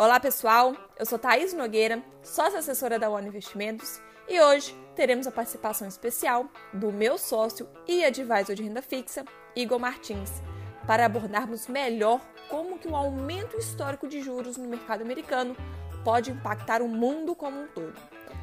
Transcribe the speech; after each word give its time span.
Olá 0.00 0.18
pessoal, 0.18 0.74
eu 0.98 1.04
sou 1.04 1.18
Thaís 1.18 1.52
Nogueira, 1.52 2.02
sócia 2.22 2.60
assessora 2.60 2.98
da 2.98 3.10
One 3.10 3.28
Investimentos 3.28 4.00
e 4.26 4.40
hoje 4.40 4.74
teremos 4.96 5.26
a 5.26 5.30
participação 5.30 5.86
especial 5.86 6.46
do 6.72 6.90
meu 6.90 7.18
sócio 7.18 7.68
e 7.86 8.02
advisor 8.02 8.54
de 8.54 8.62
renda 8.62 8.80
fixa, 8.80 9.26
Igor 9.54 9.78
Martins, 9.78 10.42
para 10.86 11.04
abordarmos 11.04 11.66
melhor 11.66 12.18
como 12.48 12.78
que 12.78 12.88
o 12.88 12.96
aumento 12.96 13.58
histórico 13.58 14.08
de 14.08 14.22
juros 14.22 14.56
no 14.56 14.66
mercado 14.66 15.02
americano 15.02 15.54
pode 16.02 16.30
impactar 16.30 16.80
o 16.80 16.88
mundo 16.88 17.34
como 17.34 17.60
um 17.60 17.66
todo. 17.66 18.00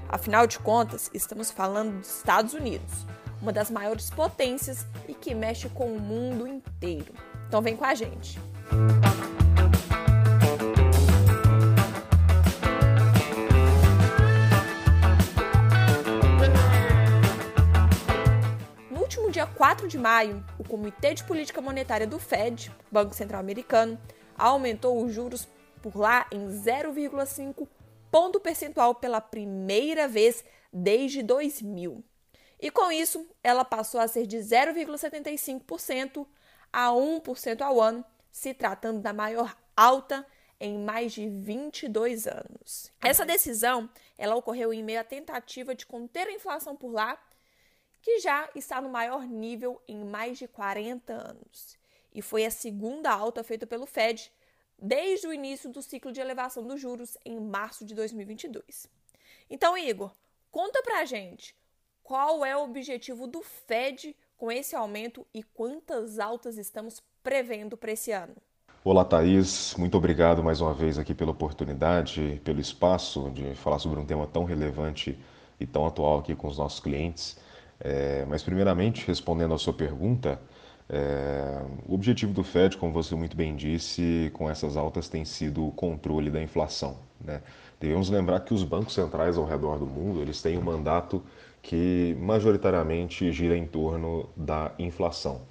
Afinal 0.08 0.46
de 0.46 0.60
contas, 0.60 1.10
estamos 1.12 1.50
falando 1.50 1.98
dos 1.98 2.18
Estados 2.18 2.54
Unidos, 2.54 3.08
uma 3.42 3.52
das 3.52 3.72
maiores 3.72 4.12
potências 4.12 4.86
e 5.08 5.14
que 5.16 5.34
mexe 5.34 5.68
com 5.70 5.92
o 5.92 6.00
mundo 6.00 6.46
inteiro. 6.46 7.16
Então 7.48 7.64
vem 7.64 7.76
com 7.76 7.84
a 7.84 7.96
gente. 7.96 8.40
No 8.72 9.27
dia 19.38 19.46
4 19.46 19.88
de 19.88 20.00
maio, 20.00 20.44
o 20.58 20.64
Comitê 20.64 21.14
de 21.14 21.24
Política 21.24 21.62
Monetária 21.62 22.08
do 22.08 22.18
Fed, 22.18 22.72
Banco 22.92 23.14
Central 23.14 23.40
Americano, 23.40 24.02
aumentou 24.36 25.00
os 25.00 25.14
juros 25.14 25.48
por 25.80 25.96
lá 25.96 26.26
em 26.32 26.48
0,5 26.48 27.68
ponto 28.10 28.40
percentual 28.40 28.96
pela 28.96 29.22
primeira 29.22 30.08
vez 30.08 30.44
desde 30.74 31.22
2000. 31.22 32.04
E 32.60 32.72
com 32.72 32.92
isso, 32.92 33.30
ela 33.44 33.64
passou 33.64 34.02
a 34.02 34.08
ser 34.08 34.26
de 34.26 34.38
0,75% 34.38 36.26
a 36.74 36.88
1% 36.88 37.62
ao 37.62 37.80
ano, 37.80 38.04
se 38.32 38.56
tratando 38.56 39.02
da 39.02 39.14
maior 39.14 39.56
alta 39.76 40.26
em 40.60 40.80
mais 40.80 41.14
de 41.14 41.30
22 41.30 42.26
anos. 42.26 42.92
Essa 43.00 43.24
decisão, 43.24 43.88
ela 44.18 44.36
ocorreu 44.36 44.74
em 44.74 44.82
meio 44.82 45.00
à 45.00 45.04
tentativa 45.04 45.76
de 45.76 45.86
conter 45.86 46.26
a 46.26 46.34
inflação 46.34 46.76
por 46.76 46.92
lá, 46.92 47.20
que 48.08 48.20
já 48.20 48.48
está 48.56 48.80
no 48.80 48.88
maior 48.88 49.28
nível 49.28 49.82
em 49.86 50.06
mais 50.06 50.38
de 50.38 50.48
40 50.48 51.12
anos. 51.12 51.78
E 52.16 52.22
foi 52.22 52.46
a 52.46 52.50
segunda 52.50 53.12
alta 53.12 53.44
feita 53.44 53.68
pelo 53.68 53.86
Fed 53.86 54.32
desde 54.80 55.28
o 55.28 55.34
início 55.34 55.70
do 55.70 55.82
ciclo 55.82 56.14
de 56.14 56.22
elevação 56.22 56.66
dos 56.66 56.80
juros 56.80 57.18
em 57.26 57.38
março 57.38 57.84
de 57.84 57.94
2022. 57.94 58.88
Então, 59.50 59.78
Igor, 59.78 60.10
conta 60.50 60.82
pra 60.82 61.04
gente 61.04 61.54
qual 62.02 62.46
é 62.46 62.56
o 62.56 62.64
objetivo 62.64 63.28
do 63.28 63.42
Fed 63.42 64.16
com 64.38 64.50
esse 64.50 64.74
aumento 64.74 65.28
e 65.34 65.44
quantas 65.44 66.18
altas 66.18 66.58
estamos 66.58 67.04
prevendo 67.22 67.76
para 67.76 67.92
esse 67.92 68.14
ano. 68.14 68.38
Olá, 68.86 69.04
Thaís. 69.04 69.76
Muito 69.78 69.98
obrigado 69.98 70.42
mais 70.42 70.62
uma 70.62 70.74
vez 70.74 70.98
aqui 70.98 71.14
pela 71.14 71.32
oportunidade, 71.32 72.42
pelo 72.46 72.62
espaço 72.62 73.30
de 73.32 73.54
falar 73.56 73.80
sobre 73.80 74.00
um 74.00 74.06
tema 74.06 74.26
tão 74.26 74.46
relevante 74.46 75.20
e 75.60 75.68
tão 75.68 75.86
atual 75.86 76.20
aqui 76.20 76.34
com 76.36 76.48
os 76.48 76.58
nossos 76.58 76.80
clientes. 76.80 77.38
É, 77.80 78.26
mas, 78.28 78.44
primeiramente, 78.44 79.06
respondendo 79.06 79.54
à 79.54 79.58
sua 79.58 79.74
pergunta, 79.74 80.40
é, 80.90 81.62
o 81.86 81.94
objetivo 81.94 82.34
do 82.34 82.44
Fed, 82.44 82.78
como 82.78 82.94
você 82.94 83.14
muito 83.16 83.36
bem 83.36 83.56
disse, 83.56 84.32
com 84.34 84.50
essas 84.50 84.78
altas 84.78 85.10
tem 85.10 85.26
sido 85.26 85.68
o 85.68 85.72
controle 85.72 86.30
da 86.30 86.42
inflação. 86.42 86.98
Né? 87.20 87.42
Devemos 87.80 88.10
lembrar 88.10 88.40
que 88.42 88.54
os 88.54 88.64
bancos 88.64 88.94
centrais 88.94 89.38
ao 89.38 89.46
redor 89.46 89.78
do 89.78 89.86
mundo 89.86 90.22
eles 90.22 90.42
têm 90.42 90.58
um 90.58 90.62
mandato 90.62 91.22
que 91.62 92.16
majoritariamente 92.20 93.32
gira 93.32 93.58
em 93.58 93.68
torno 93.68 94.30
da 94.36 94.72
inflação. 94.80 95.42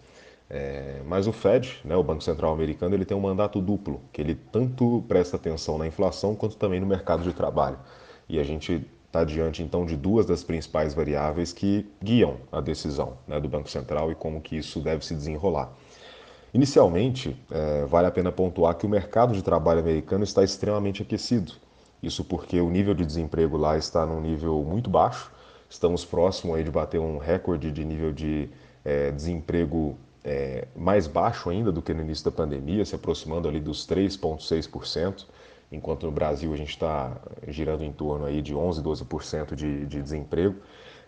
É, 0.48 1.02
mas 1.04 1.27
o 1.27 1.32
Fed, 1.32 1.80
né, 1.84 1.97
o 1.97 2.02
Banco 2.02 2.22
Central 2.22 2.52
Americano, 2.54 2.94
ele 2.94 3.04
tem 3.04 3.16
um 3.16 3.20
mandato 3.20 3.60
duplo, 3.60 4.00
que 4.12 4.20
ele 4.22 4.34
tanto 4.34 5.04
presta 5.08 5.36
atenção 5.36 5.77
na 5.77 5.86
inflação 5.86 6.34
quanto 6.34 6.56
também 6.56 6.80
no 6.80 6.86
mercado 6.86 7.22
de 7.22 7.32
trabalho. 7.32 7.78
E 8.28 8.38
a 8.38 8.44
gente 8.44 8.86
está 9.17 9.25
diante 9.25 9.62
então 9.62 9.86
de 9.86 9.97
duas 9.97 10.27
das 10.27 10.45
principais 10.45 10.92
variáveis 10.92 11.53
que 11.53 11.86
guiam 12.03 12.36
a 12.53 12.61
decisão 12.61 13.14
né, 13.27 13.41
do 13.41 13.48
Banco 13.48 13.70
Central 13.70 14.12
e 14.12 14.15
como 14.15 14.43
que 14.43 14.56
isso 14.56 14.78
deve 14.81 15.04
se 15.06 15.15
desenrolar. 15.15 15.72
Inicialmente, 16.53 17.37
é, 17.50 17.84
vale 17.87 18.06
a 18.06 18.10
pena 18.10 18.31
pontuar 18.31 18.75
que 18.75 18.84
o 18.84 18.88
mercado 18.88 19.32
de 19.34 19.43
trabalho 19.43 19.81
americano 19.81 20.22
está 20.22 20.44
extremamente 20.44 21.03
aquecido. 21.03 21.53
Isso 22.03 22.25
porque 22.25 22.60
o 22.60 22.69
nível 22.69 22.94
de 22.94 23.06
desemprego 23.06 23.56
lá 23.56 23.78
está 23.78 24.05
num 24.05 24.21
nível 24.21 24.62
muito 24.62 24.91
baixo. 24.91 25.31
Estamos 25.69 26.05
próximos 26.05 26.56
aí 26.56 26.65
de 26.65 26.71
bater 26.71 27.00
um 27.00 27.19
recorde 27.19 27.72
de 27.72 27.84
nível 27.84 28.12
de 28.12 28.49
é, 28.84 29.10
desemprego 29.10 29.97
é, 30.22 30.69
mais 30.76 31.06
baixo 31.06 31.49
ainda 31.49 31.72
do 31.72 31.81
que 31.81 31.93
no 31.94 32.03
início 32.03 32.25
da 32.25 32.31
pandemia, 32.31 32.84
se 32.84 32.94
aproximando 32.94 33.49
ali 33.49 33.60
dos 33.60 33.87
3,6% 33.87 35.25
enquanto 35.71 36.06
no 36.06 36.12
Brasil 36.12 36.53
a 36.53 36.56
gente 36.56 36.71
está 36.71 37.16
girando 37.49 37.82
em 37.82 37.93
torno 37.93 38.27
aí 38.27 38.41
de 38.41 38.54
11, 38.54 38.82
12% 38.82 39.54
de, 39.54 39.87
de 39.87 40.03
desemprego. 40.03 40.56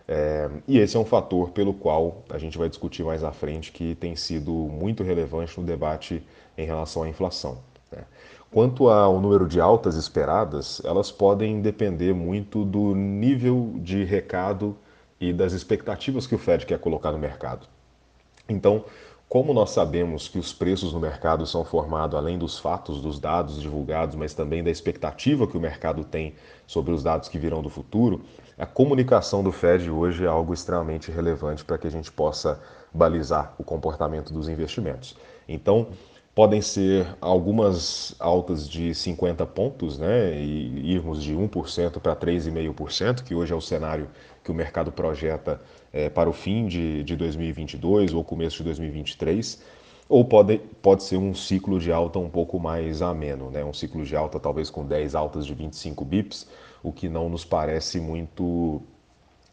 É, 0.07 0.49
e 0.67 0.79
esse 0.79 0.97
é 0.97 0.99
um 0.99 1.05
fator 1.05 1.51
pelo 1.51 1.73
qual 1.73 2.23
a 2.29 2.37
gente 2.39 2.57
vai 2.57 2.67
discutir 2.67 3.03
mais 3.03 3.23
à 3.23 3.31
frente 3.31 3.71
que 3.71 3.93
tem 3.95 4.15
sido 4.15 4.51
muito 4.51 5.03
relevante 5.03 5.59
no 5.59 5.65
debate 5.65 6.23
em 6.57 6.65
relação 6.65 7.03
à 7.03 7.09
inflação. 7.09 7.59
Né? 7.91 8.03
Quanto 8.51 8.89
ao 8.89 9.19
número 9.19 9.47
de 9.47 9.61
altas 9.61 9.95
esperadas, 9.95 10.81
elas 10.83 11.11
podem 11.11 11.61
depender 11.61 12.13
muito 12.13 12.65
do 12.65 12.95
nível 12.95 13.75
de 13.75 14.03
recado 14.03 14.75
e 15.21 15.31
das 15.31 15.53
expectativas 15.53 16.25
que 16.25 16.33
o 16.33 16.39
Fed 16.39 16.65
quer 16.65 16.79
colocar 16.79 17.11
no 17.11 17.19
mercado. 17.19 17.67
Então, 18.47 18.85
como 19.29 19.53
nós 19.53 19.69
sabemos 19.69 20.27
que 20.27 20.39
os 20.39 20.51
preços 20.51 20.91
no 20.91 20.99
mercado 20.99 21.45
são 21.45 21.63
formados 21.63 22.17
além 22.17 22.35
dos 22.35 22.57
fatos, 22.57 22.99
dos 22.99 23.19
dados 23.19 23.61
divulgados, 23.61 24.15
mas 24.15 24.33
também 24.33 24.63
da 24.63 24.71
expectativa 24.71 25.45
que 25.45 25.55
o 25.55 25.61
mercado 25.61 26.03
tem 26.03 26.33
sobre 26.65 26.91
os 26.91 27.03
dados 27.03 27.29
que 27.29 27.37
virão 27.37 27.61
do 27.61 27.69
futuro, 27.69 28.23
a 28.57 28.65
comunicação 28.65 29.43
do 29.43 29.51
Fed 29.51 29.89
hoje 29.89 30.25
é 30.25 30.27
algo 30.27 30.51
extremamente 30.51 31.11
relevante 31.11 31.63
para 31.63 31.77
que 31.77 31.85
a 31.85 31.91
gente 31.91 32.11
possa 32.11 32.59
balizar 32.91 33.53
o 33.59 33.63
comportamento 33.63 34.33
dos 34.33 34.49
investimentos. 34.49 35.15
Então, 35.47 35.89
podem 36.39 36.61
ser 36.61 37.05
algumas 37.19 38.15
altas 38.17 38.69
de 38.69 38.95
50 38.95 39.45
pontos, 39.47 39.99
né, 39.99 40.39
e 40.39 40.93
irmos 40.93 41.21
de 41.21 41.35
1% 41.35 41.99
para 41.99 42.15
3,5%, 42.15 43.23
que 43.23 43.35
hoje 43.35 43.51
é 43.51 43.55
o 43.57 43.59
cenário 43.59 44.07
que 44.41 44.49
o 44.49 44.53
mercado 44.53 44.89
projeta 44.89 45.59
é, 45.91 46.09
para 46.09 46.29
o 46.29 46.31
fim 46.31 46.65
de, 46.65 47.03
de 47.03 47.17
2022 47.17 48.13
ou 48.13 48.23
começo 48.23 48.59
de 48.59 48.63
2023, 48.63 49.61
ou 50.07 50.23
pode, 50.23 50.59
pode 50.81 51.03
ser 51.03 51.17
um 51.17 51.33
ciclo 51.33 51.77
de 51.77 51.91
alta 51.91 52.19
um 52.19 52.29
pouco 52.29 52.57
mais 52.57 53.01
ameno, 53.01 53.51
né? 53.51 53.65
um 53.65 53.73
ciclo 53.73 54.05
de 54.05 54.15
alta 54.15 54.39
talvez 54.39 54.69
com 54.69 54.85
10 54.85 55.15
altas 55.15 55.45
de 55.45 55.53
25 55.53 56.05
bips, 56.05 56.47
o 56.81 56.93
que 56.93 57.09
não 57.09 57.27
nos 57.27 57.43
parece 57.43 57.99
muito, 57.99 58.81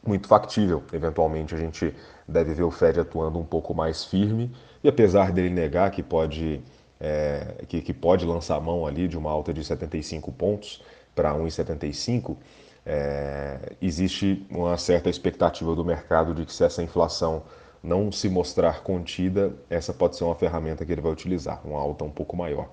muito 0.05 0.29
factível. 0.29 0.83
Eventualmente 0.93 1.55
a 1.55 1.59
gente 1.59 1.95
deve 2.27 2.55
ver 2.55 2.63
o 2.63 2.71
Fed 2.71 2.99
atuando 3.01 3.39
um 3.39 3.45
pouco 3.45 3.75
mais 3.75 4.05
firme, 4.05 4.51
e 4.83 4.89
apesar 4.89 5.33
dele 5.33 5.51
negar 5.51 5.91
que 5.91 6.03
pode, 6.03 6.63
é, 7.01 7.65
que, 7.69 7.81
que 7.81 7.93
pode 7.93 8.25
lançar 8.25 8.61
mão 8.61 8.87
ali 8.87 9.09
de 9.09 9.17
uma 9.17 9.31
alta 9.31 9.53
de 9.53 9.65
75 9.65 10.33
pontos 10.33 10.83
para 11.15 11.35
1,75, 11.35 12.37
é, 12.85 13.73
existe 13.83 14.47
uma 14.51 14.77
certa 14.79 15.11
expectativa 15.11 15.75
do 15.75 15.85
mercado 15.85 16.33
de 16.33 16.45
que 16.47 16.53
se 16.53 16.63
essa 16.65 16.83
inflação 16.83 17.43
não 17.83 18.11
se 18.11 18.29
mostrar 18.29 18.83
contida, 18.83 19.53
essa 19.71 19.93
pode 19.93 20.17
ser 20.17 20.25
uma 20.25 20.35
ferramenta 20.35 20.85
que 20.85 20.93
ele 20.93 21.01
vai 21.01 21.13
utilizar, 21.13 21.61
uma 21.65 21.79
alta 21.79 22.05
um 22.05 22.11
pouco 22.11 22.37
maior. 22.37 22.69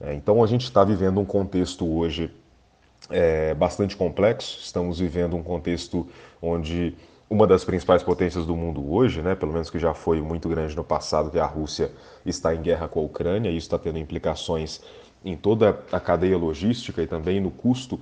É, 0.00 0.14
então 0.14 0.42
a 0.42 0.46
gente 0.46 0.64
está 0.64 0.84
vivendo 0.84 1.20
um 1.20 1.24
contexto 1.24 1.86
hoje 1.86 2.30
é, 3.10 3.54
bastante 3.54 3.96
complexo, 3.96 4.58
estamos 4.60 4.98
vivendo 4.98 5.36
um 5.36 5.42
contexto 5.42 6.06
onde 6.40 6.94
uma 7.30 7.46
das 7.46 7.64
principais 7.64 8.02
potências 8.02 8.46
do 8.46 8.56
mundo 8.56 8.90
hoje, 8.92 9.20
né, 9.20 9.34
pelo 9.34 9.52
menos 9.52 9.68
que 9.68 9.78
já 9.78 9.92
foi 9.92 10.20
muito 10.20 10.48
grande 10.48 10.74
no 10.74 10.82
passado, 10.82 11.30
que 11.30 11.38
é 11.38 11.40
a 11.40 11.46
Rússia, 11.46 11.92
está 12.24 12.54
em 12.54 12.62
guerra 12.62 12.88
com 12.88 13.00
a 13.00 13.02
Ucrânia, 13.02 13.50
e 13.50 13.56
isso 13.56 13.66
está 13.66 13.78
tendo 13.78 13.98
implicações 13.98 14.80
em 15.24 15.36
toda 15.36 15.80
a 15.92 16.00
cadeia 16.00 16.38
logística 16.38 17.02
e 17.02 17.06
também 17.06 17.40
no 17.40 17.50
custo 17.50 18.00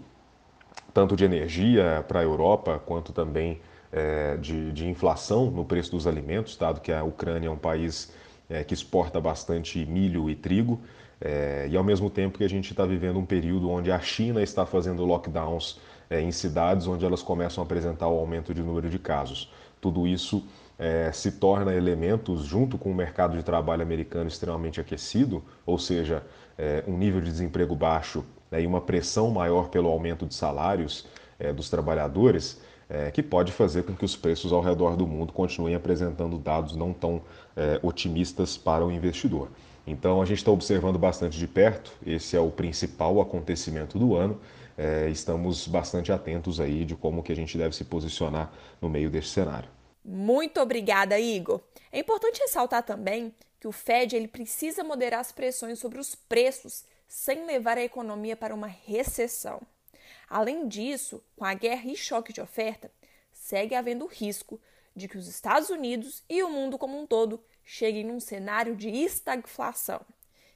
tanto 0.92 1.16
de 1.16 1.24
energia 1.24 2.04
para 2.08 2.20
a 2.20 2.22
Europa, 2.22 2.80
quanto 2.86 3.12
também 3.12 3.60
é, 3.92 4.36
de, 4.38 4.72
de, 4.72 4.88
inflação 4.88 5.50
no 5.50 5.64
preço 5.64 5.90
dos 5.90 6.06
alimentos, 6.06 6.56
dado 6.56 6.80
que 6.80 6.90
a 6.90 7.04
Ucrânia 7.04 7.48
é 7.48 7.50
um 7.50 7.56
país 7.56 8.12
é, 8.48 8.64
que 8.64 8.72
exporta 8.72 9.20
bastante 9.20 9.84
milho 9.84 10.30
e 10.30 10.34
trigo, 10.34 10.80
é, 11.20 11.66
e 11.70 11.76
ao 11.76 11.84
mesmo 11.84 12.10
tempo 12.10 12.38
que 12.38 12.44
a 12.44 12.48
gente 12.48 12.70
está 12.70 12.84
vivendo 12.84 13.18
um 13.18 13.24
período 13.24 13.70
onde 13.70 13.90
a 13.90 13.98
China 13.98 14.42
está 14.42 14.66
fazendo 14.66 15.04
lockdowns 15.04 15.78
é, 16.10 16.20
em 16.20 16.30
cidades 16.30 16.86
onde 16.86 17.04
elas 17.04 17.22
começam 17.22 17.62
a 17.62 17.64
apresentar 17.64 18.08
o 18.08 18.18
aumento 18.18 18.52
de 18.52 18.62
número 18.62 18.88
de 18.90 18.98
casos. 18.98 19.50
Tudo 19.80 20.06
isso 20.06 20.44
é, 20.78 21.10
se 21.12 21.32
torna 21.32 21.74
elementos, 21.74 22.42
junto 22.42 22.76
com 22.76 22.90
o 22.90 22.94
mercado 22.94 23.36
de 23.36 23.42
trabalho 23.42 23.82
americano 23.82 24.28
extremamente 24.28 24.80
aquecido, 24.80 25.42
ou 25.64 25.78
seja, 25.78 26.22
é, 26.58 26.84
um 26.86 26.96
nível 26.96 27.20
de 27.20 27.30
desemprego 27.30 27.74
baixo 27.74 28.24
né, 28.50 28.62
e 28.62 28.66
uma 28.66 28.80
pressão 28.80 29.30
maior 29.30 29.68
pelo 29.68 29.88
aumento 29.88 30.26
de 30.26 30.34
salários 30.34 31.06
é, 31.38 31.52
dos 31.52 31.68
trabalhadores, 31.68 32.60
é, 32.88 33.10
que 33.10 33.22
pode 33.22 33.52
fazer 33.52 33.82
com 33.82 33.94
que 33.94 34.04
os 34.04 34.14
preços 34.14 34.52
ao 34.52 34.60
redor 34.60 34.96
do 34.96 35.06
mundo 35.06 35.32
continuem 35.32 35.74
apresentando 35.74 36.38
dados 36.38 36.76
não 36.76 36.92
tão 36.92 37.22
otimistas 37.82 38.58
para 38.58 38.84
o 38.84 38.92
investidor. 38.92 39.48
Então 39.86 40.20
a 40.20 40.24
gente 40.24 40.38
está 40.38 40.50
observando 40.50 40.98
bastante 40.98 41.38
de 41.38 41.46
perto, 41.46 41.92
esse 42.04 42.36
é 42.36 42.40
o 42.40 42.50
principal 42.50 43.20
acontecimento 43.20 43.98
do 43.98 44.16
ano. 44.16 44.40
É, 44.76 45.08
estamos 45.08 45.66
bastante 45.66 46.12
atentos 46.12 46.60
aí 46.60 46.84
de 46.84 46.94
como 46.94 47.22
que 47.22 47.32
a 47.32 47.36
gente 47.36 47.56
deve 47.56 47.74
se 47.74 47.84
posicionar 47.84 48.52
no 48.80 48.90
meio 48.90 49.08
desse 49.08 49.28
cenário. 49.28 49.68
Muito 50.04 50.60
obrigada, 50.60 51.18
Igor. 51.18 51.60
É 51.90 51.98
importante 51.98 52.40
ressaltar 52.40 52.82
também 52.82 53.34
que 53.58 53.66
o 53.66 53.72
Fed 53.72 54.14
ele 54.14 54.28
precisa 54.28 54.84
moderar 54.84 55.20
as 55.20 55.32
pressões 55.32 55.78
sobre 55.78 55.98
os 55.98 56.14
preços 56.14 56.84
sem 57.08 57.46
levar 57.46 57.78
a 57.78 57.84
economia 57.84 58.36
para 58.36 58.54
uma 58.54 58.66
recessão. 58.66 59.62
Além 60.28 60.68
disso, 60.68 61.22
com 61.36 61.44
a 61.44 61.54
guerra 61.54 61.90
e 61.90 61.96
choque 61.96 62.32
de 62.32 62.40
oferta, 62.40 62.90
segue 63.32 63.74
havendo 63.74 64.06
risco 64.06 64.60
de 64.94 65.08
que 65.08 65.16
os 65.16 65.28
Estados 65.28 65.70
Unidos 65.70 66.22
e 66.28 66.42
o 66.42 66.50
mundo 66.50 66.76
como 66.76 67.00
um 67.00 67.06
todo 67.06 67.42
cheguem 67.66 68.04
num 68.04 68.20
cenário 68.20 68.74
de 68.74 68.88
estagflação. 68.88 70.00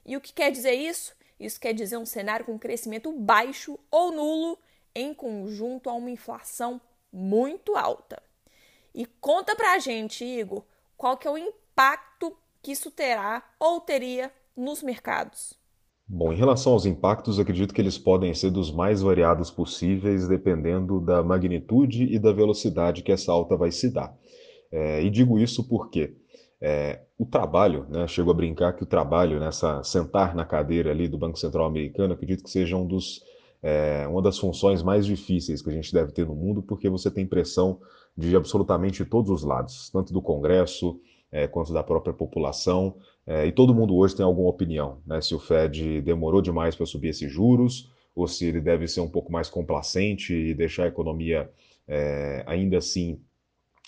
E 0.07 0.17
o 0.17 0.21
que 0.21 0.33
quer 0.33 0.51
dizer 0.51 0.73
isso? 0.73 1.15
Isso 1.39 1.61
quer 1.61 1.75
dizer 1.75 1.99
um 1.99 2.07
cenário 2.07 2.47
com 2.47 2.59
crescimento 2.59 3.13
baixo 3.13 3.79
ou 3.91 4.13
nulo 4.13 4.59
em 4.95 5.13
conjunto 5.13 5.91
a 5.91 5.93
uma 5.93 6.11
inflação 6.11 6.81
muito 7.13 7.77
alta. 7.77 8.23
E 8.95 9.05
conta 9.05 9.55
pra 9.55 9.79
gente, 9.79 10.25
Igor, 10.25 10.65
qual 10.97 11.19
que 11.19 11.29
é 11.29 11.31
o 11.31 11.37
impacto 11.37 12.37
que 12.63 12.73
isso 12.73 12.91
terá 12.91 13.43
ou 13.59 13.81
teria 13.81 14.31
nos 14.57 14.83
mercados. 14.83 15.55
Bom, 16.07 16.33
em 16.33 16.37
relação 16.37 16.73
aos 16.73 16.87
impactos, 16.87 17.39
acredito 17.39 17.73
que 17.73 17.81
eles 17.81 17.97
podem 17.97 18.35
ser 18.35 18.51
dos 18.51 18.73
mais 18.73 19.01
variados 19.01 19.51
possíveis, 19.51 20.27
dependendo 20.27 21.01
da 21.01 21.23
magnitude 21.23 22.05
e 22.05 22.19
da 22.19 22.33
velocidade 22.33 23.03
que 23.03 23.13
essa 23.13 23.31
alta 23.31 23.57
vai 23.57 23.71
se 23.71 23.91
dar. 23.91 24.15
É, 24.73 25.03
e 25.03 25.09
digo 25.09 25.39
isso 25.39 25.69
porque 25.69 26.17
é, 26.61 27.01
o 27.19 27.25
trabalho, 27.25 27.87
né, 27.89 28.07
chego 28.07 28.31
a 28.31 28.35
brincar 28.35 28.75
que 28.75 28.83
o 28.83 28.87
trabalho, 28.87 29.41
nessa 29.41 29.83
sentar 29.83 30.35
na 30.35 30.45
cadeira 30.45 30.91
ali 30.91 31.09
do 31.09 31.17
Banco 31.17 31.39
Central 31.39 31.67
americano, 31.67 32.13
acredito 32.13 32.45
que 32.45 32.51
seja 32.51 32.77
um 32.77 32.87
dos, 32.87 33.23
é, 33.63 34.07
uma 34.07 34.21
das 34.21 34.39
funções 34.39 34.83
mais 34.83 35.07
difíceis 35.07 35.63
que 35.63 35.71
a 35.71 35.73
gente 35.73 35.93
deve 35.93 36.13
ter 36.13 36.27
no 36.27 36.35
mundo, 36.35 36.63
porque 36.63 36.89
você 36.89 37.11
tem 37.11 37.27
pressão 37.27 37.81
de 38.17 38.37
absolutamente 38.37 39.05
todos 39.05 39.31
os 39.31 39.43
lados, 39.43 39.89
tanto 39.91 40.13
do 40.13 40.21
Congresso, 40.21 41.01
é, 41.33 41.47
quanto 41.47 41.73
da 41.73 41.83
própria 41.83 42.13
população. 42.13 42.97
É, 43.27 43.47
e 43.47 43.53
todo 43.53 43.75
mundo 43.75 43.97
hoje 43.97 44.17
tem 44.17 44.25
alguma 44.25 44.49
opinião, 44.49 44.99
né? 45.07 45.21
Se 45.21 45.35
o 45.35 45.39
Fed 45.39 46.03
demorou 46.03 46.43
demais 46.43 46.75
para 46.75 46.85
subir 46.85 47.09
esses 47.09 47.31
juros, 47.31 47.91
ou 48.15 48.27
se 48.27 48.47
ele 48.47 48.61
deve 48.61 48.89
ser 48.89 49.01
um 49.01 49.09
pouco 49.09 49.31
mais 49.33 49.49
complacente 49.49 50.35
e 50.35 50.53
deixar 50.53 50.85
a 50.85 50.89
economia 50.89 51.51
ainda 52.47 52.79
assim 52.79 53.21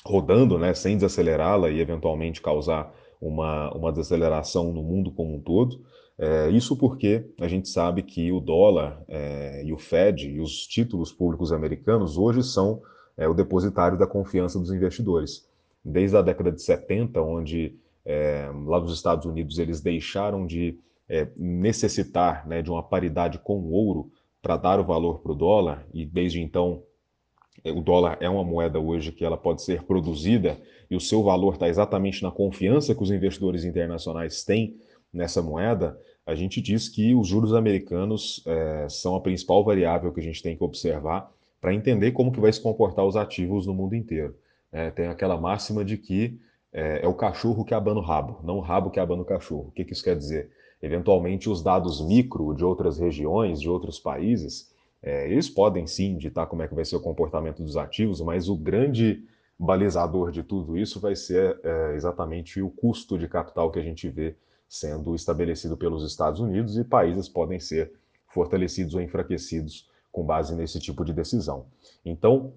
rodando, 0.04 0.58
né? 0.58 0.74
Sem 0.74 0.96
desacelerá-la 0.96 1.70
e 1.70 1.80
eventualmente 1.80 2.40
causar 2.40 2.92
uma, 3.20 3.72
uma 3.72 3.92
desaceleração 3.92 4.72
no 4.72 4.82
mundo 4.82 5.10
como 5.12 5.34
um 5.34 5.40
todo. 5.40 5.80
É, 6.18 6.50
isso 6.50 6.76
porque 6.76 7.24
a 7.40 7.48
gente 7.48 7.68
sabe 7.68 8.02
que 8.02 8.30
o 8.30 8.40
dólar 8.40 9.02
é, 9.08 9.62
e 9.64 9.72
o 9.72 9.78
Fed 9.78 10.28
e 10.28 10.40
os 10.40 10.66
títulos 10.66 11.12
públicos 11.12 11.52
americanos 11.52 12.18
hoje 12.18 12.42
são 12.42 12.82
é, 13.16 13.26
o 13.28 13.34
depositário 13.34 13.98
da 13.98 14.06
confiança 14.06 14.58
dos 14.58 14.70
investidores 14.70 15.48
desde 15.84 16.16
a 16.16 16.22
década 16.22 16.52
de 16.52 16.62
70, 16.62 17.20
onde 17.20 17.76
é, 18.04 18.50
lá 18.66 18.80
nos 18.80 18.94
Estados 18.94 19.26
Unidos 19.26 19.58
eles 19.58 19.80
deixaram 19.80 20.46
de 20.46 20.78
é, 21.08 21.28
necessitar 21.36 22.46
né, 22.46 22.62
de 22.62 22.70
uma 22.70 22.82
paridade 22.82 23.38
com 23.38 23.58
o 23.58 23.72
ouro 23.72 24.10
para 24.40 24.56
dar 24.56 24.80
o 24.80 24.84
valor 24.84 25.20
para 25.20 25.32
o 25.32 25.36
dólar, 25.36 25.86
e 25.92 26.04
desde 26.04 26.40
então 26.40 26.82
o 27.64 27.80
dólar 27.80 28.18
é 28.20 28.28
uma 28.28 28.44
moeda 28.44 28.78
hoje 28.78 29.12
que 29.12 29.24
ela 29.24 29.36
pode 29.36 29.62
ser 29.62 29.82
produzida 29.84 30.58
e 30.90 30.96
o 30.96 31.00
seu 31.00 31.22
valor 31.22 31.54
está 31.54 31.68
exatamente 31.68 32.22
na 32.22 32.30
confiança 32.30 32.94
que 32.94 33.02
os 33.02 33.10
investidores 33.10 33.64
internacionais 33.64 34.44
têm 34.44 34.76
nessa 35.12 35.42
moeda, 35.42 35.98
a 36.24 36.34
gente 36.34 36.60
diz 36.60 36.88
que 36.88 37.14
os 37.14 37.26
juros 37.26 37.52
americanos 37.52 38.42
é, 38.46 38.86
são 38.88 39.16
a 39.16 39.20
principal 39.20 39.64
variável 39.64 40.12
que 40.12 40.20
a 40.20 40.22
gente 40.22 40.42
tem 40.42 40.56
que 40.56 40.64
observar 40.64 41.30
para 41.60 41.74
entender 41.74 42.12
como 42.12 42.32
que 42.32 42.40
vai 42.40 42.52
se 42.52 42.60
comportar 42.60 43.04
os 43.04 43.16
ativos 43.16 43.66
no 43.66 43.74
mundo 43.74 43.94
inteiro. 43.94 44.34
É, 44.70 44.90
tem 44.90 45.06
aquela 45.06 45.36
máxima 45.36 45.84
de 45.84 45.96
que 45.96 46.38
é, 46.72 47.00
é, 47.02 47.08
o 47.08 47.14
cachorro 47.14 47.64
que 47.64 47.74
abana 47.74 48.00
o 48.00 48.02
rabo, 48.02 48.40
não 48.42 48.56
o 48.56 48.60
rabo 48.60 48.90
que 48.90 48.98
abana 48.98 49.22
o 49.22 49.26
cachorro. 49.26 49.68
O 49.68 49.72
que, 49.72 49.84
que 49.84 49.92
isso 49.92 50.02
quer 50.02 50.16
dizer? 50.16 50.50
Eventualmente, 50.80 51.48
os 51.48 51.62
dados 51.62 52.00
micro 52.00 52.54
de 52.54 52.64
outras 52.64 52.98
regiões, 52.98 53.60
de 53.60 53.68
outros 53.68 53.98
países, 53.98 54.72
é, 55.02 55.30
eles 55.30 55.48
podem 55.48 55.86
sim 55.86 56.16
ditar 56.16 56.46
como 56.46 56.62
é 56.62 56.68
que 56.68 56.74
vai 56.74 56.84
ser 56.84 56.96
o 56.96 57.00
comportamento 57.00 57.62
dos 57.62 57.76
ativos, 57.76 58.20
mas 58.20 58.48
o 58.48 58.56
grande 58.56 59.24
balizador 59.58 60.30
de 60.30 60.42
tudo 60.42 60.78
isso 60.78 61.00
vai 61.00 61.14
ser 61.14 61.58
é, 61.62 61.94
exatamente 61.94 62.60
o 62.60 62.70
custo 62.70 63.18
de 63.18 63.28
capital 63.28 63.70
que 63.70 63.78
a 63.78 63.82
gente 63.82 64.08
vê 64.08 64.34
sendo 64.68 65.14
estabelecido 65.14 65.76
pelos 65.76 66.04
Estados 66.04 66.40
Unidos 66.40 66.78
e 66.78 66.84
países 66.84 67.28
podem 67.28 67.60
ser 67.60 67.92
fortalecidos 68.26 68.94
ou 68.94 69.02
enfraquecidos 69.02 69.90
com 70.10 70.24
base 70.24 70.54
nesse 70.54 70.78
tipo 70.80 71.04
de 71.04 71.12
decisão. 71.12 71.66
Então, 72.04 72.54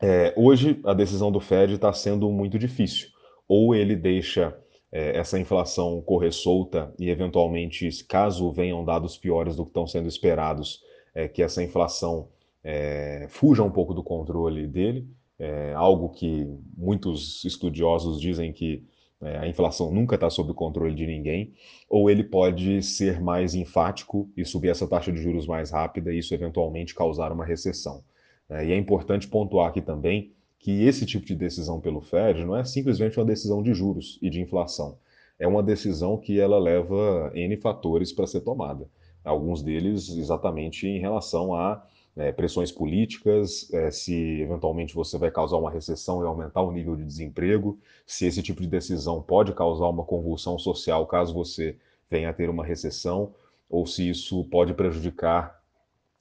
é, 0.00 0.34
hoje, 0.36 0.80
a 0.84 0.92
decisão 0.92 1.32
do 1.32 1.40
Fed 1.40 1.74
está 1.74 1.92
sendo 1.92 2.30
muito 2.30 2.58
difícil. 2.58 3.08
Ou 3.48 3.74
ele 3.74 3.96
deixa 3.96 4.56
é, 4.92 5.16
essa 5.16 5.38
inflação 5.38 6.00
correr 6.02 6.32
solta 6.32 6.92
e, 6.98 7.08
eventualmente, 7.08 7.88
caso 8.04 8.52
venham 8.52 8.84
dados 8.84 9.16
piores 9.16 9.56
do 9.56 9.64
que 9.64 9.70
estão 9.70 9.86
sendo 9.86 10.08
esperados, 10.08 10.82
é, 11.16 11.26
que 11.26 11.42
essa 11.42 11.62
inflação 11.62 12.28
é, 12.62 13.26
fuja 13.30 13.62
um 13.62 13.70
pouco 13.70 13.94
do 13.94 14.02
controle 14.02 14.66
dele, 14.66 15.08
é, 15.38 15.72
algo 15.74 16.10
que 16.10 16.46
muitos 16.76 17.42
estudiosos 17.42 18.20
dizem 18.20 18.52
que 18.52 18.84
é, 19.22 19.38
a 19.38 19.48
inflação 19.48 19.90
nunca 19.90 20.14
está 20.14 20.28
sob 20.28 20.50
o 20.50 20.54
controle 20.54 20.94
de 20.94 21.06
ninguém, 21.06 21.54
ou 21.88 22.10
ele 22.10 22.22
pode 22.22 22.82
ser 22.82 23.18
mais 23.18 23.54
enfático 23.54 24.28
e 24.36 24.44
subir 24.44 24.68
essa 24.68 24.86
taxa 24.86 25.10
de 25.10 25.18
juros 25.22 25.46
mais 25.46 25.70
rápida 25.70 26.12
e 26.12 26.18
isso 26.18 26.34
eventualmente 26.34 26.94
causar 26.94 27.32
uma 27.32 27.46
recessão. 27.46 28.04
É, 28.50 28.66
e 28.66 28.72
é 28.72 28.76
importante 28.76 29.26
pontuar 29.26 29.70
aqui 29.70 29.80
também 29.80 30.32
que 30.58 30.84
esse 30.84 31.06
tipo 31.06 31.24
de 31.24 31.34
decisão 31.34 31.80
pelo 31.80 32.02
Fed 32.02 32.44
não 32.44 32.56
é 32.56 32.64
simplesmente 32.64 33.18
uma 33.18 33.24
decisão 33.24 33.62
de 33.62 33.72
juros 33.72 34.18
e 34.20 34.28
de 34.28 34.40
inflação. 34.42 34.98
É 35.38 35.48
uma 35.48 35.62
decisão 35.62 36.18
que 36.18 36.38
ela 36.38 36.58
leva 36.58 37.30
N 37.34 37.56
fatores 37.56 38.12
para 38.12 38.26
ser 38.26 38.40
tomada. 38.40 38.86
Alguns 39.26 39.62
deles 39.62 40.08
exatamente 40.08 40.86
em 40.86 40.98
relação 40.98 41.54
a 41.54 41.84
é, 42.16 42.32
pressões 42.32 42.72
políticas, 42.72 43.72
é, 43.74 43.90
se 43.90 44.40
eventualmente 44.40 44.94
você 44.94 45.18
vai 45.18 45.30
causar 45.30 45.58
uma 45.58 45.70
recessão 45.70 46.22
e 46.22 46.26
aumentar 46.26 46.62
o 46.62 46.72
nível 46.72 46.96
de 46.96 47.04
desemprego, 47.04 47.78
se 48.06 48.26
esse 48.26 48.42
tipo 48.42 48.62
de 48.62 48.68
decisão 48.68 49.20
pode 49.20 49.52
causar 49.52 49.88
uma 49.88 50.04
convulsão 50.04 50.58
social 50.58 51.06
caso 51.06 51.34
você 51.34 51.76
venha 52.10 52.30
a 52.30 52.32
ter 52.32 52.48
uma 52.48 52.64
recessão, 52.64 53.34
ou 53.68 53.84
se 53.84 54.08
isso 54.08 54.44
pode 54.44 54.72
prejudicar 54.72 55.60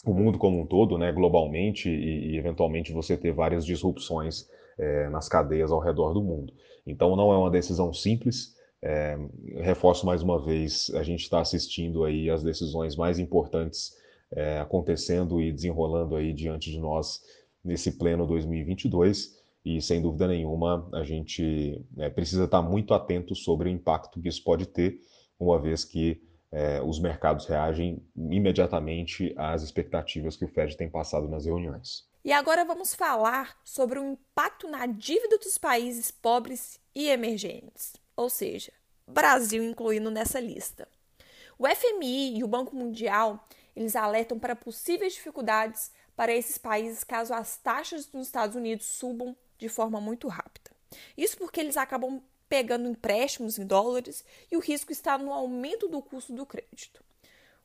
o 0.06 0.14
mundo 0.14 0.38
como 0.38 0.60
um 0.60 0.66
todo, 0.66 0.98
né, 0.98 1.12
globalmente, 1.12 1.90
e, 1.90 2.32
e 2.32 2.38
eventualmente 2.38 2.92
você 2.92 3.16
ter 3.16 3.32
várias 3.32 3.66
disrupções 3.66 4.50
é, 4.78 5.10
nas 5.10 5.30
cadeias 5.30 5.72
ao 5.72 5.80
redor 5.80 6.14
do 6.14 6.22
mundo. 6.22 6.54
Então 6.86 7.16
não 7.16 7.32
é 7.32 7.38
uma 7.38 7.50
decisão 7.50 7.94
simples. 7.94 8.55
É, 8.88 9.18
reforço 9.64 10.06
mais 10.06 10.22
uma 10.22 10.40
vez, 10.40 10.92
a 10.94 11.02
gente 11.02 11.22
está 11.22 11.40
assistindo 11.40 12.04
aí 12.04 12.30
as 12.30 12.44
decisões 12.44 12.96
mais 12.96 13.18
importantes 13.18 13.98
é, 14.32 14.60
acontecendo 14.60 15.42
e 15.42 15.52
desenrolando 15.52 16.16
aí 16.16 16.32
diante 16.32 16.70
de 16.70 16.80
nós 16.80 17.20
nesse 17.64 17.94
pleno 17.94 18.28
2022 18.28 19.42
e 19.66 19.82
sem 19.82 20.00
dúvida 20.00 20.28
nenhuma 20.28 20.88
a 20.94 21.04
gente 21.04 21.84
é, 21.98 22.12
precisa 22.12 22.44
estar 22.44 22.62
muito 22.62 22.94
atento 22.94 23.34
sobre 23.34 23.70
o 23.70 23.72
impacto 23.72 24.22
que 24.22 24.30
isso 24.30 24.44
pode 24.44 24.68
ter, 24.68 25.02
uma 25.40 25.60
vez 25.60 25.84
que 25.84 26.22
é, 26.52 26.80
os 26.80 27.00
mercados 27.00 27.48
reagem 27.48 28.00
imediatamente 28.16 29.34
às 29.36 29.64
expectativas 29.64 30.38
que 30.38 30.46
o 30.46 30.48
Fed 30.48 30.78
tem 30.78 30.88
passado 30.88 31.28
nas 31.28 31.46
reuniões. 31.46 32.08
E 32.24 32.32
agora 32.32 32.64
vamos 32.64 32.94
falar 32.94 33.58
sobre 33.64 33.98
o 33.98 34.12
impacto 34.12 34.68
na 34.70 34.86
dívida 34.86 35.40
dos 35.40 35.58
países 35.58 36.12
pobres 36.12 36.80
e 36.94 37.10
emergentes, 37.10 37.94
ou 38.16 38.30
seja, 38.30 38.72
Brasil 39.08 39.64
incluído 39.64 40.10
nessa 40.10 40.40
lista. 40.40 40.88
O 41.58 41.68
FMI 41.68 42.38
e 42.38 42.44
o 42.44 42.48
Banco 42.48 42.76
Mundial 42.76 43.48
eles 43.76 43.96
alertam 43.96 44.40
para 44.40 44.56
possíveis 44.56 45.14
dificuldades 45.14 45.92
para 46.16 46.34
esses 46.34 46.58
países 46.58 47.04
caso 47.04 47.34
as 47.34 47.58
taxas 47.58 48.06
dos 48.06 48.28
Estados 48.28 48.56
Unidos 48.56 48.86
subam 48.86 49.36
de 49.58 49.68
forma 49.68 50.00
muito 50.00 50.28
rápida. 50.28 50.72
Isso 51.18 51.38
porque 51.38 51.60
eles 51.60 51.76
acabam 51.76 52.22
pegando 52.48 52.88
empréstimos 52.88 53.58
em 53.58 53.66
dólares 53.66 54.24
e 54.52 54.56
o 54.56 54.62
risco 54.62 54.92
está 54.92 55.18
no 55.18 55.34
aumento 55.34 55.88
do 55.88 56.02
custo 56.02 56.34
do 56.34 56.46
crédito. 56.46 57.04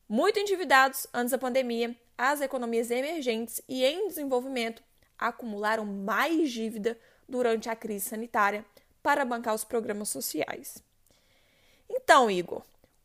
Muito 0.09 0.39
endividados 0.41 1.07
antes 1.15 1.31
da 1.31 1.39
pandemia, 1.39 1.97
as 2.19 2.41
economias 2.41 2.91
emergentes 2.91 3.63
e 3.69 3.85
em 3.85 4.09
desenvolvimento 4.09 4.83
acumularam 5.17 5.85
mais 5.85 6.51
dívida 6.51 6.99
durante 7.29 7.69
a 7.69 7.77
crise 7.77 8.09
sanitária 8.09 8.65
para 9.03 9.25
bancar 9.25 9.55
os 9.55 9.65
programas 9.65 10.09
sociais. 10.09 10.83
Então, 11.89 12.31
Igor, 12.31 12.63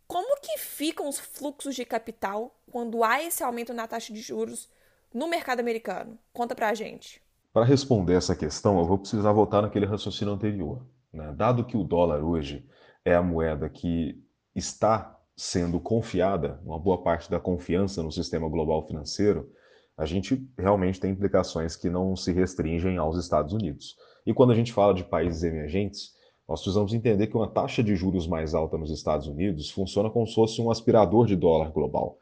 como 0.08 0.40
que 0.40 0.58
ficam 0.58 1.10
os 1.10 1.20
fluxos 1.20 1.76
de 1.76 1.86
capital 1.86 2.56
quando 2.72 3.04
há 3.04 3.24
esse 3.24 3.44
aumento 3.44 3.74
na 3.74 3.88
taxa 3.88 4.14
de 4.14 4.22
juros 4.22 4.70
no 5.14 5.28
mercado 5.28 5.60
americano? 5.60 6.18
Conta 6.32 6.54
pra 6.54 6.74
gente. 6.74 7.22
Para 7.52 7.66
responder 7.66 8.16
essa 8.16 8.36
questão, 8.36 8.78
eu 8.80 8.86
vou 8.86 8.98
precisar 8.98 9.32
voltar 9.32 9.62
naquele 9.62 9.86
raciocínio 9.86 10.34
anterior. 10.34 10.86
Né? 11.12 11.34
Dado 11.36 11.66
que 11.66 11.78
o 11.78 11.84
dólar 11.84 12.24
hoje 12.24 12.68
é 13.04 13.16
a 13.16 13.24
moeda 13.24 13.70
que 13.70 14.22
está 14.54 15.18
sendo 15.36 15.80
confiada, 15.80 16.60
uma 16.64 16.80
boa 16.80 17.02
parte 17.02 17.30
da 17.30 17.40
confiança 17.40 18.04
no 18.04 18.12
sistema 18.12 18.48
global 18.48 18.86
financeiro, 18.86 19.52
a 19.98 20.06
gente 20.06 20.50
realmente 20.58 21.00
tem 21.00 21.12
implicações 21.12 21.76
que 21.76 21.90
não 21.90 22.16
se 22.16 22.32
restringem 22.32 22.98
aos 22.98 23.18
Estados 23.18 23.54
Unidos. 23.54 23.96
E 24.26 24.34
quando 24.34 24.52
a 24.52 24.56
gente 24.56 24.74
fala 24.74 24.94
de 24.94 25.04
países 25.04 25.44
emergentes, 25.44 26.14
nós 26.48 26.62
precisamos 26.62 26.94
entender 26.94 27.28
que 27.28 27.36
uma 27.36 27.48
taxa 27.48 27.84
de 27.84 27.96
juros 27.96 28.28
mais 28.28 28.54
alta 28.54 28.78
nos 28.78 28.92
Estados 28.92 29.28
Unidos 29.28 29.72
funciona 29.72 30.10
como 30.10 30.28
se 30.28 30.36
fosse 30.36 30.62
um 30.62 30.70
aspirador 30.70 31.26
de 31.26 31.36
dólar 31.36 31.72
global. 31.72 32.18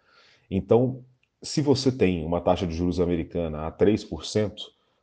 Então, 0.50 1.04
se 1.42 1.62
você 1.62 1.92
tem 1.92 2.26
uma 2.26 2.40
taxa 2.40 2.66
de 2.66 2.74
juros 2.74 3.00
americana 3.00 3.68
a 3.68 3.72
3%, 3.72 4.54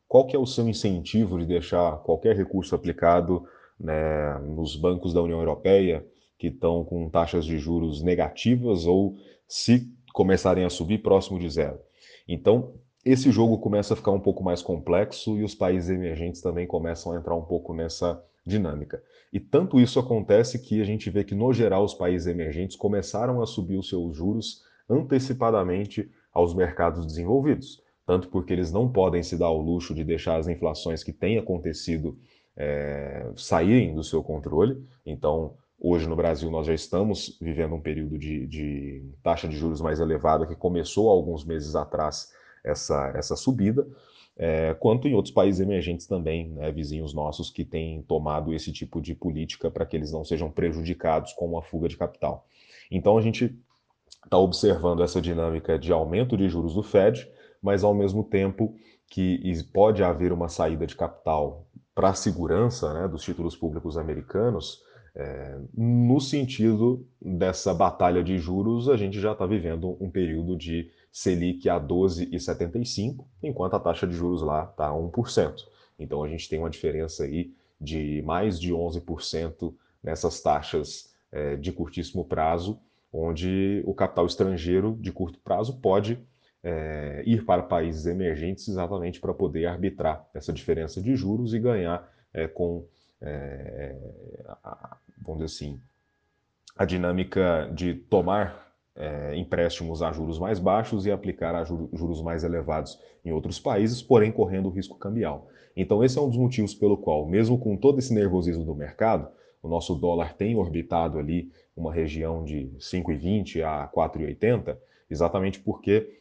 qual 0.08 0.26
que 0.26 0.34
é 0.34 0.38
o 0.38 0.46
seu 0.46 0.68
incentivo 0.68 1.38
de 1.38 1.46
deixar 1.46 1.98
qualquer 1.98 2.34
recurso 2.34 2.74
aplicado 2.74 3.46
né, 3.78 4.38
nos 4.40 4.74
bancos 4.74 5.12
da 5.12 5.22
União 5.22 5.38
Europeia 5.38 6.04
que 6.38 6.48
estão 6.48 6.82
com 6.84 7.08
taxas 7.10 7.44
de 7.44 7.58
juros 7.58 8.02
negativas 8.02 8.86
ou 8.86 9.16
se 9.46 9.92
começarem 10.12 10.64
a 10.64 10.70
subir 10.70 10.98
próximo 10.98 11.38
de 11.38 11.48
zero? 11.48 11.78
Então, 12.26 12.72
esse 13.04 13.30
jogo 13.30 13.58
começa 13.58 13.94
a 13.94 13.96
ficar 13.96 14.10
um 14.10 14.20
pouco 14.20 14.42
mais 14.42 14.60
complexo 14.60 15.36
e 15.38 15.42
os 15.42 15.54
países 15.54 15.88
emergentes 15.90 16.40
também 16.40 16.66
começam 16.66 17.12
a 17.12 17.16
entrar 17.16 17.34
um 17.34 17.44
pouco 17.44 17.72
nessa 17.72 18.22
dinâmica. 18.44 19.02
E 19.32 19.40
tanto 19.40 19.80
isso 19.80 19.98
acontece 19.98 20.58
que 20.58 20.80
a 20.80 20.84
gente 20.84 21.08
vê 21.08 21.24
que, 21.24 21.34
no 21.34 21.52
geral, 21.52 21.84
os 21.84 21.94
países 21.94 22.26
emergentes 22.26 22.76
começaram 22.76 23.40
a 23.40 23.46
subir 23.46 23.76
os 23.76 23.88
seus 23.88 24.16
juros 24.16 24.62
antecipadamente 24.88 26.10
aos 26.32 26.52
mercados 26.54 27.06
desenvolvidos. 27.06 27.82
Tanto 28.04 28.28
porque 28.28 28.52
eles 28.52 28.72
não 28.72 28.90
podem 28.90 29.22
se 29.22 29.36
dar 29.36 29.46
ao 29.46 29.60
luxo 29.60 29.94
de 29.94 30.02
deixar 30.02 30.36
as 30.36 30.48
inflações 30.48 31.04
que 31.04 31.12
têm 31.12 31.38
acontecido 31.38 32.18
é, 32.56 33.30
saírem 33.36 33.94
do 33.94 34.02
seu 34.02 34.22
controle. 34.22 34.84
Então, 35.06 35.54
hoje 35.78 36.08
no 36.08 36.16
Brasil, 36.16 36.50
nós 36.50 36.66
já 36.66 36.74
estamos 36.74 37.38
vivendo 37.40 37.74
um 37.74 37.80
período 37.80 38.18
de, 38.18 38.46
de 38.46 39.02
taxa 39.22 39.46
de 39.46 39.56
juros 39.56 39.80
mais 39.80 40.00
elevada 40.00 40.46
que 40.46 40.56
começou 40.56 41.08
alguns 41.08 41.44
meses 41.44 41.74
atrás 41.76 42.32
essa, 42.64 43.12
essa 43.14 43.36
subida 43.36 43.86
é, 44.42 44.72
quanto 44.72 45.06
em 45.06 45.12
outros 45.12 45.34
países 45.34 45.60
emergentes 45.60 46.06
também, 46.06 46.48
né, 46.48 46.72
vizinhos 46.72 47.12
nossos, 47.12 47.50
que 47.50 47.62
têm 47.62 48.00
tomado 48.00 48.54
esse 48.54 48.72
tipo 48.72 48.98
de 48.98 49.14
política 49.14 49.70
para 49.70 49.84
que 49.84 49.94
eles 49.94 50.10
não 50.10 50.24
sejam 50.24 50.50
prejudicados 50.50 51.34
com 51.34 51.46
uma 51.46 51.60
fuga 51.60 51.88
de 51.90 51.96
capital. 51.98 52.46
Então 52.90 53.18
a 53.18 53.20
gente 53.20 53.54
está 54.24 54.38
observando 54.38 55.02
essa 55.02 55.20
dinâmica 55.20 55.78
de 55.78 55.92
aumento 55.92 56.38
de 56.38 56.48
juros 56.48 56.72
do 56.72 56.82
Fed, 56.82 57.30
mas 57.62 57.84
ao 57.84 57.94
mesmo 57.94 58.24
tempo 58.24 58.74
que 59.06 59.38
pode 59.74 60.02
haver 60.02 60.32
uma 60.32 60.48
saída 60.48 60.86
de 60.86 60.96
capital 60.96 61.66
para 61.94 62.08
a 62.08 62.14
segurança 62.14 62.94
né, 62.94 63.08
dos 63.08 63.22
títulos 63.22 63.54
públicos 63.54 63.98
americanos, 63.98 64.80
é, 65.14 65.58
no 65.76 66.18
sentido 66.18 67.06
dessa 67.20 67.74
batalha 67.74 68.24
de 68.24 68.38
juros, 68.38 68.88
a 68.88 68.96
gente 68.96 69.20
já 69.20 69.32
está 69.32 69.44
vivendo 69.44 69.98
um 70.00 70.08
período 70.10 70.56
de 70.56 70.90
Selic 71.12 71.68
a 71.68 71.80
12,75, 71.80 73.24
enquanto 73.42 73.74
a 73.74 73.80
taxa 73.80 74.06
de 74.06 74.14
juros 74.14 74.42
lá 74.42 74.64
está 74.64 74.88
a 74.88 74.92
1%. 74.92 75.54
Então 75.98 76.22
a 76.22 76.28
gente 76.28 76.48
tem 76.48 76.58
uma 76.58 76.70
diferença 76.70 77.24
aí 77.24 77.52
de 77.80 78.22
mais 78.22 78.60
de 78.60 78.72
11% 78.72 79.74
nessas 80.02 80.40
taxas 80.40 81.12
é, 81.32 81.56
de 81.56 81.72
curtíssimo 81.72 82.24
prazo, 82.24 82.78
onde 83.12 83.82
o 83.86 83.94
capital 83.94 84.26
estrangeiro 84.26 84.96
de 85.00 85.12
curto 85.12 85.38
prazo 85.40 85.78
pode 85.80 86.18
é, 86.62 87.22
ir 87.26 87.44
para 87.44 87.62
países 87.62 88.06
emergentes 88.06 88.68
exatamente 88.68 89.20
para 89.20 89.34
poder 89.34 89.66
arbitrar 89.66 90.28
essa 90.34 90.52
diferença 90.52 91.00
de 91.00 91.16
juros 91.16 91.54
e 91.54 91.58
ganhar 91.58 92.08
é, 92.32 92.46
com, 92.46 92.86
é, 93.20 93.96
a, 94.62 94.96
vamos 95.18 95.42
dizer 95.42 95.54
assim, 95.56 95.80
a 96.76 96.84
dinâmica 96.84 97.70
de 97.74 97.94
tomar 97.94 98.69
é, 98.96 99.36
empréstimos 99.36 100.02
a 100.02 100.12
juros 100.12 100.38
mais 100.38 100.58
baixos 100.58 101.06
e 101.06 101.10
aplicar 101.10 101.54
a 101.54 101.64
juros 101.64 102.22
mais 102.22 102.44
elevados 102.44 102.98
em 103.24 103.32
outros 103.32 103.58
países, 103.58 104.02
porém 104.02 104.32
correndo 104.32 104.66
o 104.66 104.70
risco 104.72 104.98
cambial. 104.98 105.48
Então, 105.76 106.02
esse 106.02 106.18
é 106.18 106.20
um 106.20 106.28
dos 106.28 106.36
motivos 106.36 106.74
pelo 106.74 106.96
qual, 106.96 107.26
mesmo 107.26 107.58
com 107.58 107.76
todo 107.76 107.98
esse 107.98 108.12
nervosismo 108.12 108.64
do 108.64 108.74
mercado, 108.74 109.28
o 109.62 109.68
nosso 109.68 109.94
dólar 109.94 110.34
tem 110.34 110.56
orbitado 110.56 111.18
ali 111.18 111.50
uma 111.76 111.92
região 111.92 112.44
de 112.44 112.70
5,20 112.78 113.62
a 113.62 113.88
4,80, 113.88 114.76
exatamente 115.08 115.60
porque, 115.60 116.18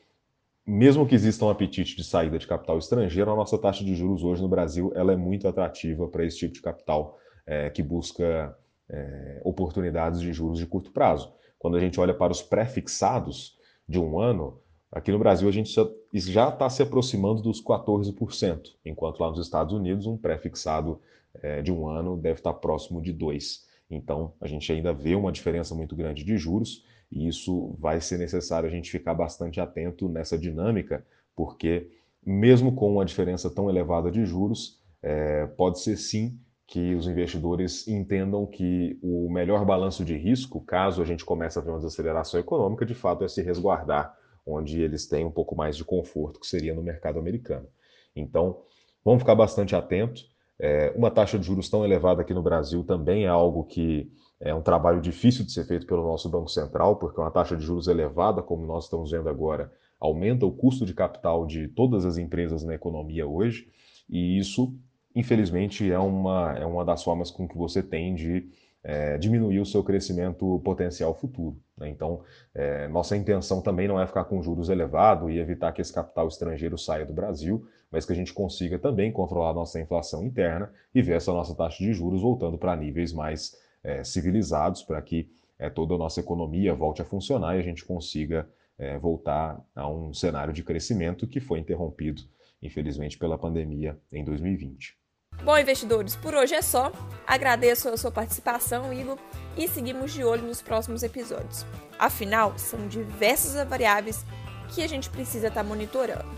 mesmo 0.65 1.05
que 1.05 1.15
exista 1.15 1.45
um 1.45 1.49
apetite 1.49 1.95
de 1.95 2.03
saída 2.03 2.37
de 2.37 2.47
capital 2.47 2.77
estrangeiro, 2.77 3.31
a 3.31 3.35
nossa 3.35 3.57
taxa 3.57 3.83
de 3.83 3.95
juros 3.95 4.23
hoje 4.23 4.41
no 4.41 4.47
Brasil 4.47 4.91
ela 4.95 5.13
é 5.13 5.15
muito 5.15 5.47
atrativa 5.47 6.07
para 6.07 6.25
esse 6.25 6.37
tipo 6.37 6.53
de 6.53 6.61
capital 6.61 7.17
é, 7.45 7.69
que 7.69 7.81
busca 7.81 8.55
é, 8.89 9.41
oportunidades 9.43 10.21
de 10.21 10.31
juros 10.31 10.59
de 10.59 10.65
curto 10.65 10.91
prazo. 10.91 11.33
Quando 11.59 11.75
a 11.75 11.79
gente 11.79 11.99
olha 11.99 12.13
para 12.13 12.31
os 12.31 12.41
pré-fixados 12.41 13.57
de 13.87 13.99
um 13.99 14.19
ano, 14.19 14.59
aqui 14.89 15.11
no 15.11 15.19
Brasil 15.19 15.47
a 15.47 15.51
gente 15.51 15.71
já 16.13 16.49
está 16.49 16.69
se 16.69 16.81
aproximando 16.81 17.41
dos 17.41 17.61
14%, 17.61 18.75
enquanto 18.85 19.19
lá 19.19 19.29
nos 19.29 19.39
Estados 19.39 19.73
Unidos 19.73 20.07
um 20.07 20.17
pré-fixado 20.17 20.99
é, 21.41 21.61
de 21.61 21.71
um 21.71 21.87
ano 21.87 22.17
deve 22.17 22.39
estar 22.39 22.53
tá 22.53 22.59
próximo 22.59 23.01
de 23.01 23.13
2%. 23.13 23.67
Então 23.91 24.33
a 24.39 24.47
gente 24.47 24.71
ainda 24.71 24.93
vê 24.93 25.15
uma 25.15 25.31
diferença 25.31 25.75
muito 25.75 25.95
grande 25.95 26.23
de 26.23 26.37
juros 26.37 26.85
e 27.11 27.27
isso 27.27 27.75
vai 27.77 27.99
ser 27.99 28.17
necessário 28.17 28.69
a 28.69 28.71
gente 28.71 28.89
ficar 28.89 29.13
bastante 29.13 29.59
atento 29.59 30.07
nessa 30.07 30.37
dinâmica, 30.37 31.05
porque 31.35 31.89
mesmo 32.25 32.73
com 32.73 32.93
uma 32.93 33.05
diferença 33.05 33.49
tão 33.49 33.69
elevada 33.69 34.11
de 34.11 34.25
juros, 34.25 34.79
é, 35.01 35.45
pode 35.47 35.79
ser 35.79 35.97
sim 35.97 36.39
que 36.69 36.93
os 36.93 37.07
investidores 37.07 37.87
entendam 37.87 38.45
que 38.45 38.99
o 39.01 39.27
melhor 39.27 39.65
balanço 39.65 40.05
de 40.05 40.15
risco, 40.15 40.61
caso 40.61 41.01
a 41.01 41.05
gente 41.05 41.25
comece 41.25 41.57
a 41.57 41.61
ver 41.63 41.71
uma 41.71 41.79
desaceleração 41.79 42.39
econômica, 42.39 42.85
de 42.85 42.93
fato 42.93 43.23
é 43.23 43.27
se 43.27 43.41
resguardar 43.41 44.15
onde 44.45 44.79
eles 44.79 45.07
têm 45.07 45.25
um 45.25 45.31
pouco 45.31 45.55
mais 45.55 45.75
de 45.75 45.83
conforto, 45.83 46.39
que 46.39 46.45
seria 46.45 46.75
no 46.75 46.83
mercado 46.83 47.17
americano. 47.17 47.67
Então, 48.15 48.61
vamos 49.03 49.21
ficar 49.21 49.33
bastante 49.33 49.75
atentos. 49.75 50.29
É, 50.59 50.93
uma 50.95 51.09
taxa 51.09 51.39
de 51.39 51.45
juros 51.47 51.69
tão 51.69 51.83
elevada 51.83 52.21
aqui 52.21 52.35
no 52.35 52.43
Brasil 52.43 52.83
também 52.83 53.25
é 53.25 53.29
algo 53.29 53.63
que 53.63 54.11
é 54.39 54.53
um 54.53 54.61
trabalho 54.61 55.01
difícil 55.01 55.43
de 55.43 55.51
ser 55.51 55.65
feito 55.65 55.87
pelo 55.87 56.03
nosso 56.03 56.29
Banco 56.29 56.49
Central, 56.49 56.97
porque 56.97 57.19
uma 57.19 57.31
taxa 57.31 57.57
de 57.57 57.65
juros 57.65 57.87
elevada, 57.87 58.43
como 58.43 58.67
nós 58.67 58.83
estamos 58.83 59.09
vendo 59.09 59.27
agora, 59.27 59.71
aumenta 59.99 60.45
o 60.45 60.51
custo 60.51 60.85
de 60.85 60.93
capital 60.93 61.47
de 61.47 61.67
todas 61.67 62.05
as 62.05 62.17
empresas 62.17 62.63
na 62.63 62.75
economia 62.75 63.25
hoje, 63.25 63.67
e 64.07 64.37
isso 64.37 64.77
infelizmente, 65.15 65.89
é 65.91 65.99
uma, 65.99 66.55
é 66.57 66.65
uma 66.65 66.85
das 66.85 67.03
formas 67.03 67.31
com 67.31 67.47
que 67.47 67.57
você 67.57 67.81
tem 67.81 68.15
de 68.15 68.49
é, 68.83 69.17
diminuir 69.17 69.59
o 69.59 69.65
seu 69.65 69.83
crescimento 69.83 70.59
potencial 70.63 71.13
futuro. 71.13 71.57
Né? 71.77 71.89
Então, 71.89 72.21
é, 72.53 72.87
nossa 72.87 73.15
intenção 73.17 73.61
também 73.61 73.87
não 73.87 73.99
é 73.99 74.07
ficar 74.07 74.23
com 74.25 74.41
juros 74.41 74.69
elevados 74.69 75.29
e 75.31 75.37
evitar 75.37 75.71
que 75.71 75.81
esse 75.81 75.93
capital 75.93 76.27
estrangeiro 76.27 76.77
saia 76.77 77.05
do 77.05 77.13
Brasil, 77.13 77.67
mas 77.91 78.05
que 78.05 78.13
a 78.13 78.15
gente 78.15 78.33
consiga 78.33 78.79
também 78.79 79.11
controlar 79.11 79.53
nossa 79.53 79.79
inflação 79.79 80.23
interna 80.23 80.71
e 80.93 81.01
ver 81.01 81.17
essa 81.17 81.33
nossa 81.33 81.55
taxa 81.55 81.83
de 81.83 81.91
juros 81.93 82.21
voltando 82.21 82.57
para 82.57 82.75
níveis 82.75 83.11
mais 83.11 83.55
é, 83.83 84.03
civilizados, 84.03 84.83
para 84.83 85.01
que 85.01 85.29
é, 85.57 85.69
toda 85.69 85.95
a 85.95 85.97
nossa 85.97 86.19
economia 86.19 86.73
volte 86.73 87.01
a 87.01 87.05
funcionar 87.05 87.55
e 87.55 87.59
a 87.59 87.63
gente 87.63 87.83
consiga 87.83 88.47
é, 88.77 88.97
voltar 88.97 89.61
a 89.75 89.89
um 89.89 90.13
cenário 90.13 90.53
de 90.53 90.63
crescimento 90.63 91.27
que 91.27 91.41
foi 91.41 91.59
interrompido, 91.59 92.21
infelizmente, 92.61 93.17
pela 93.17 93.37
pandemia 93.37 93.99
em 94.11 94.23
2020. 94.23 94.97
Bom, 95.43 95.57
investidores, 95.57 96.15
por 96.15 96.33
hoje 96.33 96.53
é 96.53 96.61
só. 96.61 96.91
Agradeço 97.25 97.87
a 97.87 97.95
sua 97.95 98.11
participação, 98.11 98.91
Igor, 98.93 99.17
e 99.57 99.67
seguimos 99.67 100.11
de 100.11 100.23
olho 100.23 100.43
nos 100.43 100.61
próximos 100.61 101.01
episódios. 101.01 101.65
Afinal, 101.97 102.57
são 102.57 102.87
diversas 102.87 103.65
variáveis 103.67 104.25
que 104.73 104.81
a 104.81 104.87
gente 104.87 105.09
precisa 105.09 105.47
estar 105.47 105.63
tá 105.63 105.67
monitorando. 105.67 106.29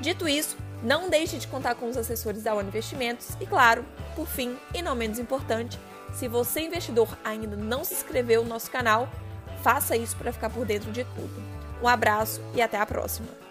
Dito 0.00 0.28
isso, 0.28 0.56
não 0.82 1.10
deixe 1.10 1.38
de 1.38 1.46
contar 1.46 1.74
com 1.74 1.88
os 1.88 1.96
assessores 1.96 2.42
da 2.42 2.54
One 2.54 2.68
Investimentos 2.68 3.36
e, 3.40 3.46
claro, 3.46 3.84
por 4.14 4.26
fim, 4.26 4.56
e 4.74 4.80
não 4.80 4.94
menos 4.94 5.18
importante, 5.18 5.78
se 6.12 6.26
você 6.26 6.62
investidor 6.62 7.18
ainda 7.24 7.56
não 7.56 7.84
se 7.84 7.94
inscreveu 7.94 8.42
no 8.42 8.48
nosso 8.48 8.70
canal, 8.70 9.08
faça 9.62 9.96
isso 9.96 10.16
para 10.16 10.32
ficar 10.32 10.50
por 10.50 10.64
dentro 10.64 10.90
de 10.90 11.04
tudo. 11.04 11.42
Um 11.82 11.88
abraço 11.88 12.40
e 12.54 12.62
até 12.62 12.78
a 12.78 12.86
próxima! 12.86 13.47